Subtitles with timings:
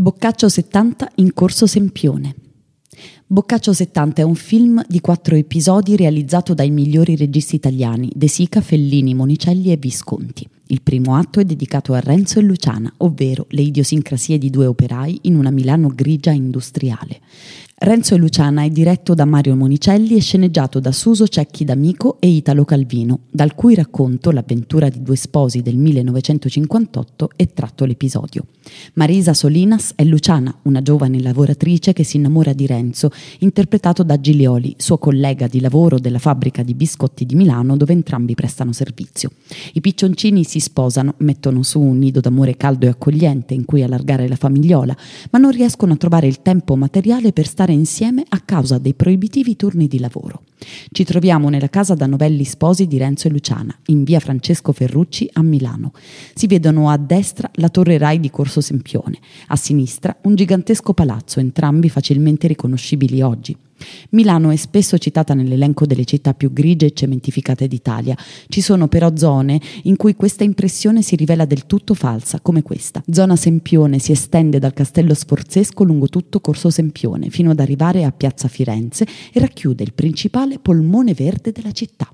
[0.00, 2.34] Boccaccio 70 in corso Sempione.
[3.26, 8.62] Boccaccio 70 è un film di quattro episodi realizzato dai migliori registi italiani De Sica,
[8.62, 10.48] Fellini, Monicelli e Visconti.
[10.68, 15.18] Il primo atto è dedicato a Renzo e Luciana, ovvero le idiosincrasie di due operai
[15.24, 17.20] in una Milano grigia industriale.
[17.82, 22.28] Renzo e Luciana è diretto da Mario Monicelli e sceneggiato da Suso Cecchi D'Amico e
[22.28, 28.44] Italo Calvino, dal cui racconto L'avventura di due sposi del 1958 è tratto l'episodio.
[28.94, 34.74] Marisa Solinas è Luciana, una giovane lavoratrice che si innamora di Renzo, interpretato da Giglioli,
[34.76, 39.30] suo collega di lavoro della fabbrica di biscotti di Milano dove entrambi prestano servizio.
[39.72, 44.28] I piccioncini si sposano, mettono su un nido d'amore caldo e accogliente in cui allargare
[44.28, 44.94] la famigliola,
[45.30, 49.56] ma non riescono a trovare il tempo materiale per stare insieme a causa dei proibitivi
[49.56, 50.42] turni di lavoro.
[50.90, 55.28] Ci troviamo nella casa da novelli sposi di Renzo e Luciana, in via Francesco Ferrucci
[55.32, 55.92] a Milano.
[56.34, 61.40] Si vedono a destra la torre Rai di Corso Sempione, a sinistra un gigantesco palazzo,
[61.40, 63.56] entrambi facilmente riconoscibili oggi.
[64.10, 68.16] Milano è spesso citata nell'elenco delle città più grigie e cementificate d'Italia.
[68.48, 73.02] Ci sono però zone in cui questa impressione si rivela del tutto falsa, come questa.
[73.10, 78.12] Zona Sempione si estende dal castello sforzesco lungo tutto Corso Sempione, fino ad arrivare a
[78.12, 82.12] Piazza Firenze e racchiude il principale polmone verde della città.